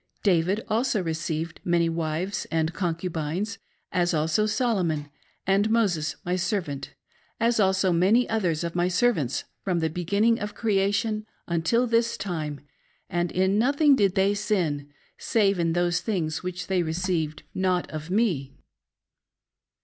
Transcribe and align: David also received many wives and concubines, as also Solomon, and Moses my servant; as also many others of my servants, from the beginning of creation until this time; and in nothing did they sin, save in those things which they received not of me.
David 0.23 0.63
also 0.67 1.03
received 1.03 1.59
many 1.63 1.87
wives 1.87 2.47
and 2.49 2.73
concubines, 2.73 3.59
as 3.91 4.15
also 4.15 4.47
Solomon, 4.47 5.11
and 5.45 5.69
Moses 5.69 6.15
my 6.25 6.35
servant; 6.35 6.95
as 7.39 7.59
also 7.59 7.91
many 7.91 8.27
others 8.27 8.63
of 8.63 8.73
my 8.73 8.87
servants, 8.87 9.43
from 9.63 9.77
the 9.77 9.91
beginning 9.91 10.39
of 10.39 10.55
creation 10.55 11.27
until 11.47 11.85
this 11.85 12.17
time; 12.17 12.61
and 13.11 13.31
in 13.31 13.59
nothing 13.59 13.95
did 13.95 14.15
they 14.15 14.33
sin, 14.33 14.91
save 15.19 15.59
in 15.59 15.73
those 15.73 16.01
things 16.01 16.41
which 16.41 16.65
they 16.65 16.81
received 16.81 17.43
not 17.53 17.87
of 17.91 18.09
me. 18.09 18.55